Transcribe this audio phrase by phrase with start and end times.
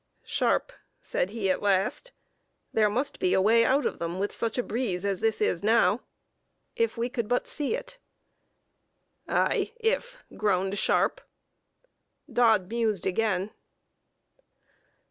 [0.25, 2.11] "Sharpe," said he, at last,
[2.73, 5.61] "there must be a way out of them with such a breeze as this is
[5.61, 6.01] now;
[6.75, 7.99] if we could but see it."
[9.27, 11.21] "Ay, if," groaned Sharpe.
[12.33, 13.51] Dodd mused again.